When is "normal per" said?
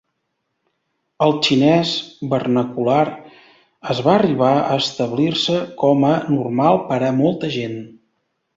6.39-7.01